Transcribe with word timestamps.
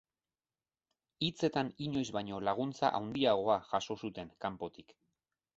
Hitzetan 1.27 1.69
inoiz 1.89 2.05
baino 2.17 2.41
laguntza 2.47 2.91
handiagoa 3.01 3.61
jaso 3.71 4.01
zuten 4.05 4.37
kanpotik. 4.47 4.99